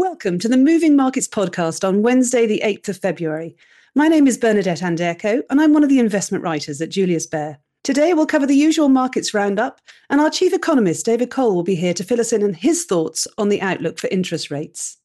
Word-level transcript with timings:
welcome 0.00 0.38
to 0.38 0.48
the 0.48 0.56
Moving 0.56 0.96
Markets 0.96 1.28
podcast 1.28 1.86
on 1.86 2.00
Wednesday, 2.00 2.46
the 2.46 2.62
8th 2.64 2.88
of 2.88 2.96
February. 2.96 3.54
My 3.94 4.08
name 4.08 4.26
is 4.26 4.38
Bernadette 4.38 4.80
Anderko, 4.80 5.42
and 5.50 5.60
I'm 5.60 5.74
one 5.74 5.82
of 5.82 5.90
the 5.90 5.98
investment 5.98 6.42
writers 6.42 6.80
at 6.80 6.88
Julius 6.88 7.26
Baer. 7.26 7.58
Today, 7.84 8.14
we'll 8.14 8.24
cover 8.24 8.46
the 8.46 8.56
usual 8.56 8.88
markets 8.88 9.34
roundup, 9.34 9.78
and 10.08 10.18
our 10.18 10.30
chief 10.30 10.54
economist, 10.54 11.04
David 11.04 11.30
Kohl, 11.30 11.54
will 11.54 11.62
be 11.62 11.74
here 11.74 11.92
to 11.92 12.02
fill 12.02 12.18
us 12.18 12.32
in 12.32 12.42
on 12.42 12.54
his 12.54 12.86
thoughts 12.86 13.28
on 13.36 13.50
the 13.50 13.60
outlook 13.60 13.98
for 13.98 14.06
interest 14.06 14.50
rates. 14.50 14.96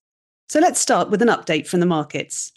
So 0.47 0.61
let's 0.61 0.79
start 0.79 1.09
with 1.09 1.21
an 1.21 1.27
update 1.27 1.67
from 1.67 1.81
the 1.81 1.85
markets. 1.85 2.53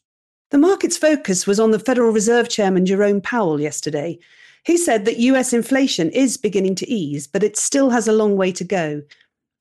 The 0.52 0.58
market's 0.58 0.96
focus 0.96 1.44
was 1.44 1.58
on 1.58 1.72
the 1.72 1.80
Federal 1.80 2.12
Reserve 2.12 2.48
Chairman 2.48 2.86
Jerome 2.86 3.20
Powell 3.20 3.60
yesterday. 3.60 4.16
He 4.64 4.76
said 4.76 5.06
that 5.06 5.18
US 5.18 5.52
inflation 5.52 6.08
is 6.10 6.36
beginning 6.36 6.76
to 6.76 6.88
ease, 6.88 7.26
but 7.26 7.42
it 7.42 7.56
still 7.56 7.90
has 7.90 8.06
a 8.06 8.12
long 8.12 8.36
way 8.36 8.52
to 8.52 8.62
go, 8.62 9.02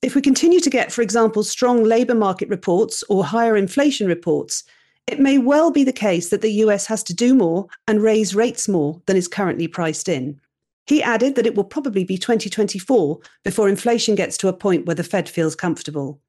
if 0.01 0.13
we 0.13 0.21
continue 0.21 0.59
to 0.59 0.69
get, 0.69 0.91
for 0.91 1.01
example, 1.01 1.43
strong 1.43 1.83
labour 1.83 2.13
market 2.13 2.49
reports 2.49 3.03
or 3.09 3.25
higher 3.25 3.57
inflation 3.57 4.07
reports, 4.07 4.63
it 5.07 5.19
may 5.19 5.37
well 5.37 5.71
be 5.71 5.83
the 5.83 5.93
case 5.93 6.29
that 6.29 6.41
the 6.41 6.51
US 6.63 6.85
has 6.85 7.01
to 7.03 7.13
do 7.13 7.33
more 7.33 7.67
and 7.87 8.03
raise 8.03 8.35
rates 8.35 8.67
more 8.67 9.01
than 9.05 9.17
is 9.17 9.27
currently 9.27 9.67
priced 9.67 10.07
in. 10.07 10.39
He 10.85 11.01
added 11.01 11.35
that 11.35 11.47
it 11.47 11.55
will 11.55 11.63
probably 11.63 12.03
be 12.03 12.17
2024 12.17 13.19
before 13.43 13.69
inflation 13.69 14.15
gets 14.15 14.37
to 14.37 14.47
a 14.47 14.53
point 14.53 14.85
where 14.85 14.95
the 14.95 15.03
Fed 15.03 15.27
feels 15.27 15.55
comfortable. 15.55 16.21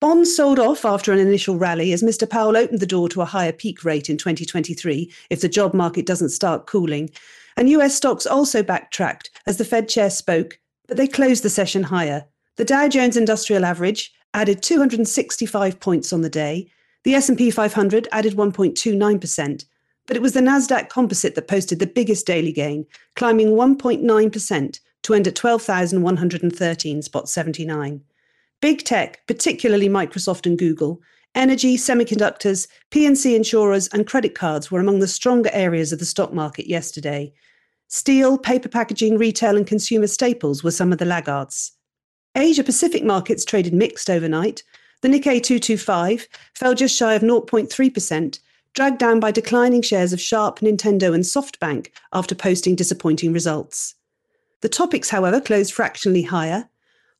Bonds 0.00 0.36
sold 0.36 0.58
off 0.58 0.84
after 0.84 1.12
an 1.12 1.18
initial 1.18 1.56
rally 1.56 1.92
as 1.92 2.02
Mr. 2.02 2.28
Powell 2.28 2.56
opened 2.56 2.80
the 2.80 2.86
door 2.86 3.08
to 3.08 3.22
a 3.22 3.26
higher 3.26 3.52
peak 3.52 3.84
rate 3.84 4.10
in 4.10 4.18
2023 4.18 5.10
if 5.30 5.40
the 5.40 5.48
job 5.48 5.72
market 5.72 6.04
doesn't 6.04 6.28
start 6.28 6.66
cooling. 6.66 7.08
And 7.56 7.70
US 7.70 7.94
stocks 7.94 8.26
also 8.26 8.62
backtracked 8.62 9.30
as 9.46 9.56
the 9.56 9.64
Fed 9.64 9.88
chair 9.88 10.10
spoke, 10.10 10.58
but 10.86 10.98
they 10.98 11.06
closed 11.06 11.42
the 11.42 11.50
session 11.50 11.84
higher, 11.84 12.26
the 12.56 12.64
Dow 12.64 12.88
Jones 12.88 13.16
Industrial 13.16 13.64
Average 13.64 14.12
added 14.32 14.62
265 14.62 15.80
points 15.80 16.12
on 16.12 16.20
the 16.20 16.30
day. 16.30 16.70
The 17.02 17.14
S&P 17.14 17.50
500 17.50 18.08
added 18.12 18.34
1.29%, 18.34 19.64
but 20.06 20.16
it 20.16 20.22
was 20.22 20.32
the 20.32 20.40
Nasdaq 20.40 20.88
Composite 20.88 21.34
that 21.34 21.48
posted 21.48 21.78
the 21.78 21.86
biggest 21.86 22.26
daily 22.26 22.52
gain, 22.52 22.86
climbing 23.16 23.48
1.9% 23.48 24.80
to 25.02 25.14
end 25.14 25.26
at 25.26 25.34
12,113 25.34 27.02
spot 27.02 27.28
79. 27.28 28.00
Big 28.60 28.84
tech, 28.84 29.26
particularly 29.26 29.88
Microsoft 29.88 30.46
and 30.46 30.58
Google, 30.58 31.00
energy, 31.34 31.76
semiconductors, 31.76 32.68
P&C 32.90 33.34
insurers 33.36 33.88
and 33.88 34.06
credit 34.06 34.34
cards 34.34 34.70
were 34.70 34.80
among 34.80 35.00
the 35.00 35.08
stronger 35.08 35.50
areas 35.52 35.92
of 35.92 35.98
the 35.98 36.04
stock 36.04 36.32
market 36.32 36.66
yesterday. 36.66 37.32
Steel, 37.88 38.38
paper 38.38 38.68
packaging, 38.68 39.18
retail 39.18 39.56
and 39.56 39.66
consumer 39.66 40.06
staples 40.06 40.64
were 40.64 40.70
some 40.70 40.92
of 40.92 40.98
the 40.98 41.04
laggards. 41.04 41.72
Asia 42.36 42.64
Pacific 42.64 43.04
markets 43.04 43.44
traded 43.44 43.72
mixed 43.72 44.10
overnight. 44.10 44.64
The 45.02 45.08
Nikkei 45.08 45.42
225 45.42 46.26
fell 46.54 46.74
just 46.74 46.96
shy 46.96 47.14
of 47.14 47.22
0.3%, 47.22 48.38
dragged 48.72 48.98
down 48.98 49.20
by 49.20 49.30
declining 49.30 49.82
shares 49.82 50.12
of 50.12 50.20
Sharp, 50.20 50.58
Nintendo, 50.58 51.14
and 51.14 51.22
SoftBank 51.22 51.90
after 52.12 52.34
posting 52.34 52.74
disappointing 52.74 53.32
results. 53.32 53.94
The 54.62 54.68
TOPIX, 54.68 55.10
however, 55.10 55.40
closed 55.40 55.72
fractionally 55.72 56.22
higher. 56.22 56.68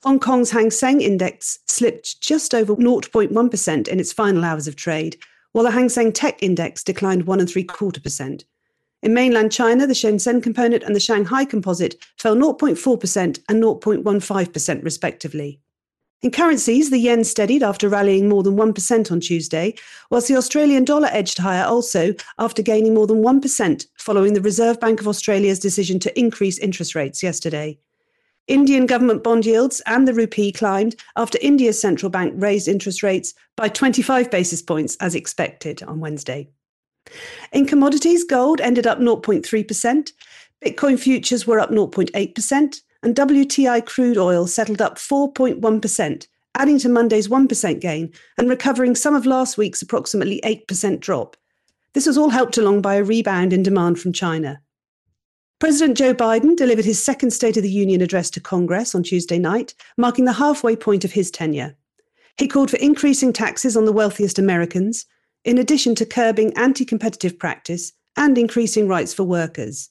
Hong 0.02 0.18
Kong's 0.18 0.50
Hang 0.50 0.70
Seng 0.70 1.00
Index 1.00 1.60
slipped 1.66 2.20
just 2.20 2.52
over 2.52 2.74
0.1% 2.74 3.88
in 3.88 4.00
its 4.00 4.12
final 4.12 4.44
hours 4.44 4.66
of 4.66 4.74
trade, 4.74 5.16
while 5.52 5.64
the 5.64 5.70
Hang 5.70 5.88
Seng 5.88 6.10
Tech 6.10 6.42
Index 6.42 6.82
declined 6.82 7.26
1.75%. 7.26 8.44
In 9.04 9.12
mainland 9.12 9.52
China, 9.52 9.86
the 9.86 9.92
Shenzhen 9.92 10.42
component 10.42 10.82
and 10.82 10.96
the 10.96 11.00
Shanghai 11.00 11.44
composite 11.44 12.02
fell 12.16 12.34
0.4% 12.34 13.38
and 13.50 13.62
0.15% 13.62 14.82
respectively. 14.82 15.60
In 16.22 16.30
currencies, 16.30 16.88
the 16.88 16.96
yen 16.96 17.22
steadied 17.22 17.62
after 17.62 17.90
rallying 17.90 18.30
more 18.30 18.42
than 18.42 18.56
1% 18.56 19.12
on 19.12 19.20
Tuesday, 19.20 19.74
whilst 20.10 20.28
the 20.28 20.36
Australian 20.38 20.86
dollar 20.86 21.08
edged 21.12 21.36
higher 21.36 21.66
also 21.66 22.14
after 22.38 22.62
gaining 22.62 22.94
more 22.94 23.06
than 23.06 23.22
1% 23.22 23.86
following 23.98 24.32
the 24.32 24.40
Reserve 24.40 24.80
Bank 24.80 25.02
of 25.02 25.06
Australia's 25.06 25.58
decision 25.58 25.98
to 25.98 26.18
increase 26.18 26.56
interest 26.56 26.94
rates 26.94 27.22
yesterday. 27.22 27.78
Indian 28.48 28.86
government 28.86 29.22
bond 29.22 29.44
yields 29.44 29.82
and 29.84 30.08
the 30.08 30.14
rupee 30.14 30.50
climbed 30.50 30.96
after 31.16 31.38
India's 31.42 31.78
central 31.78 32.08
bank 32.08 32.32
raised 32.38 32.68
interest 32.68 33.02
rates 33.02 33.34
by 33.54 33.68
25 33.68 34.30
basis 34.30 34.62
points 34.62 34.96
as 34.96 35.14
expected 35.14 35.82
on 35.82 36.00
Wednesday. 36.00 36.48
In 37.52 37.66
commodities, 37.66 38.24
gold 38.24 38.60
ended 38.60 38.86
up 38.86 38.98
0.3%, 38.98 40.12
Bitcoin 40.64 40.98
futures 40.98 41.46
were 41.46 41.60
up 41.60 41.70
0.8%, 41.70 42.80
and 43.02 43.14
WTI 43.14 43.84
crude 43.84 44.16
oil 44.16 44.46
settled 44.46 44.80
up 44.80 44.96
4.1%, 44.96 46.26
adding 46.54 46.78
to 46.78 46.88
Monday's 46.88 47.28
1% 47.28 47.80
gain 47.80 48.12
and 48.38 48.48
recovering 48.48 48.94
some 48.94 49.14
of 49.14 49.26
last 49.26 49.58
week's 49.58 49.82
approximately 49.82 50.40
8% 50.44 51.00
drop. 51.00 51.36
This 51.92 52.06
was 52.06 52.16
all 52.16 52.30
helped 52.30 52.56
along 52.56 52.80
by 52.80 52.94
a 52.94 53.04
rebound 53.04 53.52
in 53.52 53.62
demand 53.62 54.00
from 54.00 54.12
China. 54.12 54.60
President 55.60 55.96
Joe 55.96 56.14
Biden 56.14 56.56
delivered 56.56 56.84
his 56.84 57.02
second 57.02 57.30
State 57.30 57.56
of 57.56 57.62
the 57.62 57.70
Union 57.70 58.00
address 58.00 58.30
to 58.30 58.40
Congress 58.40 58.94
on 58.94 59.02
Tuesday 59.02 59.38
night, 59.38 59.74
marking 59.96 60.24
the 60.24 60.32
halfway 60.32 60.74
point 60.74 61.04
of 61.04 61.12
his 61.12 61.30
tenure. 61.30 61.76
He 62.36 62.48
called 62.48 62.70
for 62.70 62.78
increasing 62.78 63.32
taxes 63.32 63.76
on 63.76 63.84
the 63.84 63.92
wealthiest 63.92 64.38
Americans, 64.38 65.06
in 65.44 65.58
addition 65.58 65.94
to 65.96 66.06
curbing 66.06 66.52
anti 66.56 66.84
competitive 66.84 67.38
practice 67.38 67.92
and 68.16 68.38
increasing 68.38 68.88
rights 68.88 69.12
for 69.12 69.24
workers. 69.24 69.90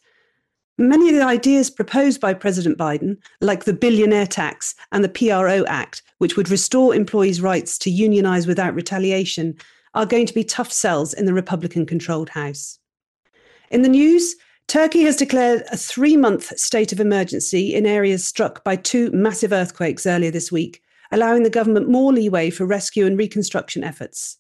Many 0.78 1.10
of 1.10 1.16
the 1.16 1.24
ideas 1.24 1.70
proposed 1.70 2.20
by 2.20 2.34
President 2.34 2.80
Biden, 2.80 3.18
like 3.42 3.66
the 3.66 3.74
billionaire 3.74 4.26
tax 4.26 4.74
and 4.92 5.04
the 5.04 5.10
PRO 5.10 5.64
Act, 5.68 6.02
which 6.18 6.36
would 6.36 6.50
restore 6.50 6.96
employees' 6.96 7.42
rights 7.42 7.78
to 7.80 7.92
unionize 7.92 8.48
without 8.48 8.74
retaliation, 8.74 9.56
are 9.94 10.08
going 10.08 10.26
to 10.26 10.34
be 10.34 10.44
tough 10.44 10.72
sells 10.72 11.14
in 11.14 11.26
the 11.26 11.34
Republican 11.34 11.86
controlled 11.86 12.30
House. 12.30 12.80
In 13.70 13.84
the 13.84 13.90
news, 13.90 14.36
Turkey 14.68 15.02
has 15.04 15.16
declared 15.16 15.64
a 15.72 15.78
three 15.78 16.18
month 16.18 16.58
state 16.58 16.92
of 16.92 17.00
emergency 17.00 17.76
in 17.76 17.86
areas 17.86 18.26
struck 18.26 18.64
by 18.64 18.76
two 18.76 19.12
massive 19.12 19.52
earthquakes 19.52 20.08
earlier 20.08 20.32
this 20.32 20.52
week, 20.52 20.82
allowing 21.12 21.44
the 21.44 21.50
government 21.50 21.90
more 21.90 22.12
leeway 22.12 22.50
for 22.50 22.66
rescue 22.66 23.06
and 23.06 23.18
reconstruction 23.18 23.84
efforts. 23.84 24.40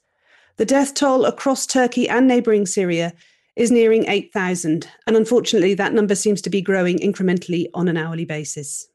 The 0.57 0.65
death 0.65 0.93
toll 0.93 1.25
across 1.25 1.65
Turkey 1.65 2.07
and 2.07 2.27
neighbouring 2.27 2.65
Syria 2.65 3.13
is 3.55 3.71
nearing 3.71 4.07
8,000, 4.07 4.87
and 5.07 5.15
unfortunately, 5.15 5.73
that 5.75 5.93
number 5.93 6.15
seems 6.15 6.41
to 6.43 6.49
be 6.49 6.61
growing 6.61 6.99
incrementally 6.99 7.67
on 7.73 7.87
an 7.87 7.97
hourly 7.97 8.25
basis. 8.25 8.87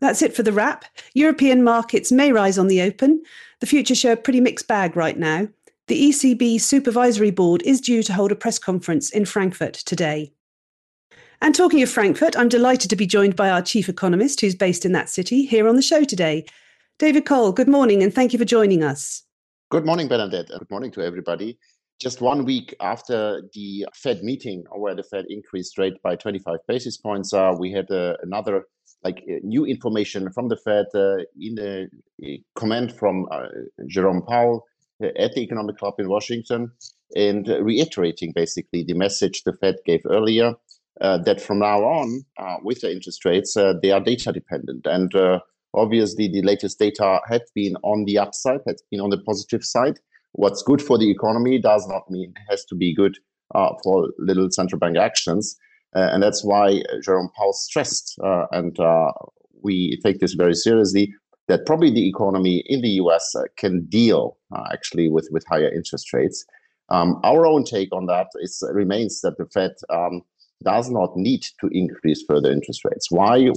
That's 0.00 0.22
it 0.22 0.34
for 0.34 0.44
the 0.44 0.52
wrap. 0.52 0.84
European 1.14 1.64
markets 1.64 2.12
may 2.12 2.32
rise 2.32 2.58
on 2.58 2.68
the 2.68 2.82
open. 2.82 3.22
The 3.60 3.66
futures 3.66 3.98
show 3.98 4.12
a 4.12 4.16
pretty 4.16 4.40
mixed 4.40 4.68
bag 4.68 4.96
right 4.96 5.18
now. 5.18 5.48
The 5.88 6.10
ECB 6.10 6.60
Supervisory 6.60 7.30
Board 7.30 7.62
is 7.64 7.80
due 7.80 8.02
to 8.04 8.12
hold 8.12 8.30
a 8.30 8.36
press 8.36 8.58
conference 8.58 9.10
in 9.10 9.24
Frankfurt 9.24 9.74
today. 9.74 10.32
And 11.40 11.54
talking 11.54 11.82
of 11.82 11.90
Frankfurt, 11.90 12.36
I'm 12.36 12.48
delighted 12.48 12.90
to 12.90 12.96
be 12.96 13.06
joined 13.06 13.36
by 13.36 13.50
our 13.50 13.62
chief 13.62 13.88
economist, 13.88 14.40
who's 14.40 14.54
based 14.54 14.84
in 14.84 14.92
that 14.92 15.08
city, 15.08 15.46
here 15.46 15.68
on 15.68 15.76
the 15.76 15.82
show 15.82 16.04
today. 16.04 16.44
David 16.98 17.24
Kohl, 17.26 17.52
good 17.52 17.68
morning 17.68 18.02
and 18.02 18.12
thank 18.14 18.32
you 18.32 18.38
for 18.38 18.44
joining 18.44 18.82
us. 18.82 19.22
Good 19.70 19.84
morning, 19.84 20.08
Bernadette. 20.08 20.48
Good 20.48 20.70
morning 20.70 20.90
to 20.92 21.02
everybody. 21.02 21.58
Just 22.00 22.22
one 22.22 22.46
week 22.46 22.74
after 22.80 23.42
the 23.52 23.84
Fed 23.94 24.22
meeting, 24.22 24.64
where 24.74 24.94
the 24.94 25.02
Fed 25.02 25.26
increased 25.28 25.76
rate 25.76 26.02
by 26.02 26.16
25 26.16 26.60
basis 26.66 26.96
points, 26.96 27.34
uh, 27.34 27.52
we 27.58 27.70
had 27.70 27.90
uh, 27.90 28.14
another 28.22 28.62
like 29.04 29.22
uh, 29.30 29.34
new 29.42 29.66
information 29.66 30.32
from 30.32 30.48
the 30.48 30.56
Fed 30.56 30.86
uh, 30.94 31.18
in 31.38 31.58
a, 32.22 32.40
comment 32.54 32.92
from 32.92 33.26
uh, 33.30 33.48
Jerome 33.86 34.22
Powell 34.26 34.64
uh, 35.04 35.08
at 35.18 35.34
the 35.34 35.42
Economic 35.42 35.76
Club 35.76 35.96
in 35.98 36.08
Washington, 36.08 36.72
and 37.14 37.46
reiterating 37.60 38.32
basically 38.34 38.84
the 38.84 38.94
message 38.94 39.42
the 39.42 39.52
Fed 39.52 39.76
gave 39.84 40.00
earlier 40.08 40.54
that 40.98 41.42
from 41.42 41.58
now 41.58 41.80
on, 41.80 42.22
with 42.64 42.80
the 42.80 42.90
interest 42.90 43.22
rates, 43.26 43.52
they 43.82 43.90
are 43.90 44.00
data 44.00 44.32
dependent 44.32 44.86
and 44.86 45.12
Obviously, 45.78 46.28
the 46.28 46.42
latest 46.42 46.78
data 46.78 47.20
had 47.28 47.42
been 47.54 47.76
on 47.82 48.04
the 48.04 48.18
upside, 48.18 48.60
has 48.66 48.82
been 48.90 49.00
on 49.00 49.10
the 49.10 49.18
positive 49.18 49.64
side. 49.64 49.98
What's 50.32 50.62
good 50.62 50.82
for 50.82 50.98
the 50.98 51.10
economy 51.10 51.58
does 51.58 51.86
not 51.88 52.10
mean 52.10 52.32
it 52.36 52.50
has 52.50 52.64
to 52.66 52.74
be 52.74 52.94
good 52.94 53.16
uh, 53.54 53.70
for 53.82 54.08
little 54.18 54.50
central 54.50 54.78
bank 54.78 54.96
actions. 54.96 55.56
Uh, 55.96 56.10
and 56.12 56.22
that's 56.22 56.44
why 56.44 56.82
Jerome 57.02 57.30
Powell 57.36 57.54
stressed, 57.54 58.18
uh, 58.22 58.44
and 58.52 58.78
uh, 58.78 59.10
we 59.62 59.98
take 60.04 60.20
this 60.20 60.34
very 60.34 60.54
seriously, 60.54 61.14
that 61.48 61.64
probably 61.64 61.90
the 61.90 62.06
economy 62.06 62.62
in 62.66 62.82
the 62.82 62.90
US 63.02 63.34
uh, 63.34 63.44
can 63.56 63.86
deal 63.86 64.36
uh, 64.54 64.64
actually 64.70 65.08
with, 65.08 65.28
with 65.32 65.44
higher 65.48 65.72
interest 65.72 66.12
rates. 66.12 66.44
Um, 66.90 67.20
our 67.24 67.46
own 67.46 67.64
take 67.64 67.88
on 67.92 68.06
that 68.06 68.28
is 68.36 68.62
remains 68.72 69.20
that 69.22 69.36
the 69.38 69.46
Fed 69.46 69.72
um, 69.90 70.22
does 70.64 70.90
not 70.90 71.16
need 71.16 71.42
to 71.60 71.68
increase 71.72 72.24
further 72.28 72.50
interest 72.50 72.84
rates. 72.84 73.10
Why? 73.10 73.50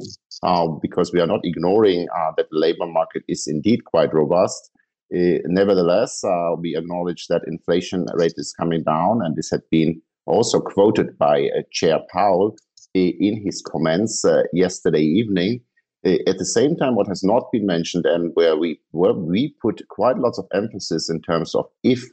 Uh, 0.44 0.68
because 0.82 1.12
we 1.14 1.20
are 1.20 1.28
not 1.28 1.42
ignoring 1.44 2.08
uh, 2.16 2.32
that 2.38 2.48
the 2.50 2.58
labor 2.58 2.88
market 2.88 3.24
is 3.28 3.48
indeed 3.48 3.86
quite 3.86 4.14
robust. 4.14 4.72
Uh, 5.14 5.40
nevertheless, 5.46 6.24
uh, 6.24 6.56
we 6.58 6.76
acknowledge 6.76 7.28
that 7.28 7.42
inflation 7.46 8.06
rate 8.14 8.34
is 8.38 8.54
coming 8.58 8.84
down, 8.84 9.22
and 9.24 9.36
this 9.36 9.50
had 9.50 9.62
been 9.70 10.02
also 10.26 10.60
quoted 10.60 11.18
by 11.18 11.50
uh, 11.50 11.62
Chair 11.72 12.00
Powell 12.12 12.56
uh, 12.96 13.00
in 13.00 13.42
his 13.44 13.62
comments 13.62 14.24
yesterday 14.54 15.02
evening. 15.02 15.62
At 16.04 16.40
the 16.40 16.46
same 16.46 16.76
time, 16.76 16.96
what 16.96 17.08
has 17.08 17.24
not 17.24 17.52
been 17.52 17.68
mentioned 17.68 18.08
and 18.08 18.32
where 18.34 18.58
we 18.58 18.80
where 18.90 19.14
we 19.14 19.54
put 19.62 19.88
quite 19.90 20.18
lots 20.18 20.40
of 20.40 20.48
emphasis 20.52 21.12
in 21.12 21.22
terms 21.22 21.54
of 21.54 21.66
if 21.84 22.04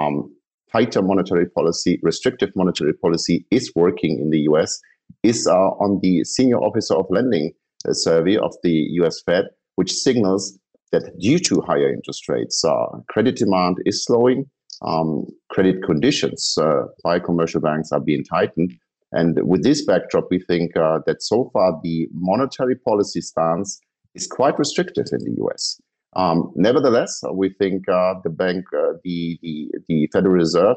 um, 0.00 0.34
tighter 0.76 1.02
monetary 1.02 1.46
policy, 1.48 1.98
restrictive 2.02 2.50
monetary 2.54 2.92
policy 2.92 3.46
is 3.50 3.72
working 3.74 4.18
in 4.20 4.30
the 4.30 4.40
US, 4.50 4.78
is 5.22 5.46
uh, 5.46 5.70
on 5.84 6.00
the 6.02 6.24
senior 6.24 6.58
officer 6.58 6.94
of 6.94 7.06
lending 7.10 7.52
uh, 7.88 7.92
survey 7.92 8.36
of 8.36 8.54
the 8.62 8.76
US 9.00 9.22
Fed, 9.24 9.44
which 9.76 9.92
signals 9.92 10.58
that 10.92 11.04
due 11.18 11.38
to 11.38 11.62
higher 11.62 11.92
interest 11.92 12.28
rates, 12.28 12.64
uh, 12.64 12.86
credit 13.08 13.36
demand 13.36 13.78
is 13.86 14.04
slowing. 14.04 14.44
Um, 14.82 15.24
credit 15.48 15.76
conditions 15.82 16.54
uh, 16.60 16.82
by 17.02 17.18
commercial 17.18 17.62
banks 17.62 17.90
are 17.92 18.00
being 18.00 18.24
tightened. 18.24 18.74
And 19.12 19.38
with 19.42 19.62
this 19.62 19.84
backdrop, 19.86 20.26
we 20.30 20.40
think 20.40 20.76
uh, 20.76 20.98
that 21.06 21.22
so 21.22 21.48
far 21.52 21.80
the 21.82 22.08
monetary 22.12 22.76
policy 22.76 23.22
stance 23.22 23.80
is 24.14 24.26
quite 24.26 24.58
restrictive 24.58 25.06
in 25.12 25.20
the 25.24 25.42
US. 25.44 25.80
Um, 26.16 26.50
nevertheless, 26.56 27.20
we 27.32 27.50
think 27.50 27.88
uh, 27.88 28.14
the 28.24 28.30
bank, 28.30 28.64
uh, 28.74 28.94
the, 29.04 29.38
the, 29.42 29.70
the 29.86 30.08
Federal 30.12 30.32
Reserve, 30.32 30.76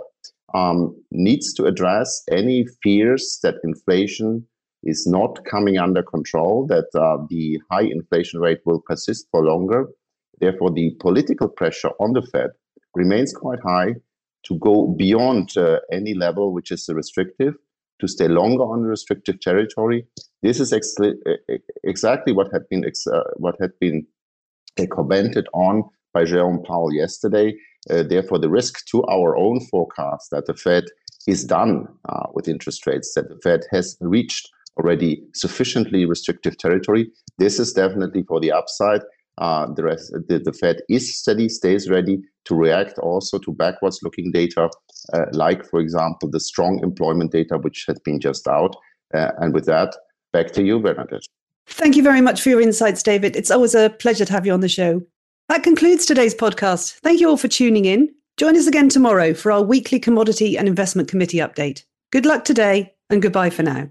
um, 0.53 0.95
needs 1.11 1.53
to 1.53 1.65
address 1.65 2.23
any 2.29 2.65
fears 2.83 3.39
that 3.41 3.55
inflation 3.63 4.45
is 4.83 5.07
not 5.07 5.39
coming 5.49 5.77
under 5.77 6.03
control, 6.03 6.67
that 6.67 6.87
uh, 6.93 7.23
the 7.29 7.59
high 7.71 7.83
inflation 7.83 8.39
rate 8.41 8.59
will 8.65 8.81
persist 8.81 9.27
for 9.31 9.43
longer. 9.43 9.87
Therefore, 10.41 10.71
the 10.71 10.91
political 10.99 11.47
pressure 11.47 11.91
on 11.99 12.13
the 12.13 12.21
Fed 12.21 12.49
remains 12.95 13.33
quite 13.33 13.59
high 13.63 13.95
to 14.45 14.57
go 14.59 14.93
beyond 14.97 15.55
uh, 15.57 15.79
any 15.91 16.13
level 16.13 16.53
which 16.53 16.71
is 16.71 16.89
restrictive, 16.93 17.53
to 17.99 18.07
stay 18.07 18.27
longer 18.27 18.63
on 18.63 18.81
restrictive 18.81 19.39
territory. 19.41 20.05
This 20.41 20.59
is 20.59 20.73
ex- 20.73 20.95
exactly 21.83 22.33
what 22.33 22.47
had 22.51 22.63
been 22.69 22.85
ex- 22.85 23.07
uh, 23.07 23.23
what 23.35 23.55
had 23.59 23.71
been 23.79 24.07
commented 24.91 25.47
on 25.53 25.83
by 26.13 26.25
Jerome 26.25 26.63
Powell 26.63 26.93
yesterday. 26.93 27.55
Uh, 27.89 28.03
therefore, 28.03 28.39
the 28.39 28.49
risk 28.49 28.85
to 28.87 29.03
our 29.05 29.37
own 29.37 29.59
forecast 29.61 30.31
that 30.31 30.45
the 30.45 30.53
Fed 30.53 30.85
is 31.27 31.43
done 31.43 31.87
uh, 32.07 32.27
with 32.33 32.47
interest 32.47 32.85
rates, 32.87 33.13
that 33.15 33.29
the 33.29 33.39
Fed 33.43 33.61
has 33.71 33.97
reached 34.01 34.49
already 34.77 35.21
sufficiently 35.33 36.05
restrictive 36.05 36.57
territory. 36.57 37.09
This 37.37 37.59
is 37.59 37.73
definitely 37.73 38.23
for 38.23 38.39
the 38.39 38.51
upside. 38.51 39.01
Uh, 39.37 39.67
the, 39.73 39.83
rest, 39.83 40.11
the, 40.27 40.39
the, 40.39 40.51
Fed 40.51 40.81
is 40.89 41.17
steady, 41.17 41.47
stays 41.47 41.89
ready 41.89 42.19
to 42.43 42.55
react 42.55 42.99
also 42.99 43.37
to 43.39 43.53
backwards 43.53 43.99
looking 44.03 44.31
data, 44.33 44.69
uh, 45.13 45.25
like, 45.31 45.65
for 45.65 45.79
example, 45.79 46.29
the 46.29 46.41
strong 46.41 46.81
employment 46.83 47.31
data, 47.31 47.57
which 47.57 47.85
has 47.87 47.97
been 47.99 48.19
just 48.19 48.47
out. 48.49 48.75
Uh, 49.13 49.31
and 49.37 49.53
with 49.53 49.65
that, 49.65 49.95
back 50.33 50.51
to 50.51 50.63
you, 50.63 50.79
Bernadette. 50.79 51.23
Thank 51.71 51.95
you 51.95 52.03
very 52.03 52.21
much 52.21 52.41
for 52.41 52.49
your 52.49 52.61
insights, 52.61 53.03
David. 53.03 53.35
It's 53.35 53.51
always 53.51 53.75
a 53.75 53.89
pleasure 53.89 54.25
to 54.25 54.33
have 54.33 54.45
you 54.45 54.53
on 54.53 54.59
the 54.59 54.67
show. 54.69 55.01
That 55.47 55.63
concludes 55.63 56.05
today's 56.05 56.35
podcast. 56.35 56.99
Thank 56.99 57.19
you 57.19 57.29
all 57.29 57.37
for 57.37 57.47
tuning 57.47 57.85
in. 57.85 58.09
Join 58.37 58.55
us 58.55 58.67
again 58.67 58.89
tomorrow 58.89 59.33
for 59.33 59.51
our 59.51 59.61
weekly 59.61 59.99
Commodity 59.99 60.57
and 60.57 60.67
Investment 60.67 61.07
Committee 61.07 61.37
update. 61.37 61.83
Good 62.11 62.25
luck 62.25 62.45
today, 62.45 62.93
and 63.09 63.21
goodbye 63.21 63.49
for 63.49 63.63
now. 63.63 63.89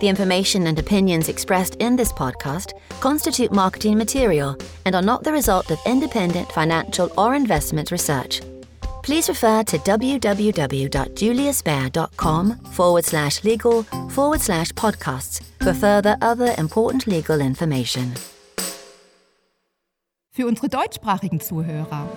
The 0.00 0.08
information 0.08 0.66
and 0.66 0.78
opinions 0.78 1.28
expressed 1.28 1.76
in 1.76 1.96
this 1.96 2.12
podcast 2.12 2.72
constitute 3.00 3.52
marketing 3.52 3.96
material 3.96 4.56
and 4.84 4.94
are 4.94 5.02
not 5.02 5.22
the 5.22 5.32
result 5.32 5.70
of 5.70 5.78
independent 5.86 6.50
financial 6.52 7.12
or 7.16 7.34
investment 7.34 7.90
research 7.90 8.40
please 9.04 9.28
refer 9.28 9.62
to 9.62 9.78
www.juliusbaer.com 9.78 12.58
forward 12.72 13.04
slash 13.04 13.44
legal 13.44 13.84
forward 14.08 14.40
slash 14.40 14.72
podcasts 14.72 15.40
for 15.60 15.72
further 15.74 16.16
other 16.22 16.54
important 16.56 17.06
legal 17.06 17.40
information. 17.40 18.14
Für 20.30 20.46
unsere 20.48 20.68
deutschsprachigen 20.68 21.40
Zuhörer. 21.40 22.08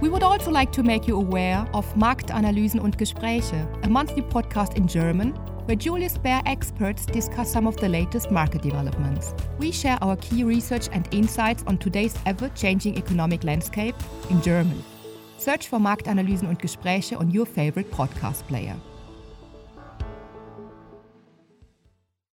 We 0.00 0.10
would 0.10 0.22
also 0.22 0.50
like 0.50 0.72
to 0.72 0.82
make 0.82 1.08
you 1.08 1.18
aware 1.18 1.66
of 1.72 1.86
Marktanalysen 1.96 2.78
und 2.78 2.98
Gespräche, 2.98 3.66
a 3.82 3.88
monthly 3.88 4.20
podcast 4.22 4.76
in 4.76 4.86
German 4.86 5.32
where 5.66 5.76
Julius 5.76 6.18
Baer 6.18 6.42
experts 6.44 7.06
discuss 7.06 7.50
some 7.50 7.66
of 7.66 7.78
the 7.78 7.88
latest 7.88 8.30
market 8.30 8.60
developments. 8.62 9.34
We 9.58 9.72
share 9.72 9.98
our 10.02 10.16
key 10.16 10.44
research 10.44 10.90
and 10.92 11.08
insights 11.12 11.64
on 11.66 11.78
today's 11.78 12.14
ever 12.24 12.50
changing 12.50 12.98
economic 12.98 13.42
landscape 13.42 13.96
in 14.30 14.40
German. 14.42 14.84
Search 15.38 15.68
for 15.68 15.78
Marktanalysen 15.78 16.48
und 16.48 16.60
Gespräche 16.60 17.18
on 17.18 17.36
your 17.36 17.46
favorite 17.46 17.90
podcast 17.90 18.46
player. 18.48 18.76